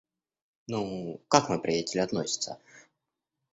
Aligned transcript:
Ну, 0.67 1.21
как 1.27 1.49
мой 1.49 1.61
приятель 1.61 1.99
относится? 2.01 2.57